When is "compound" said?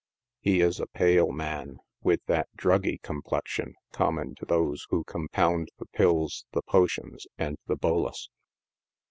5.03-5.69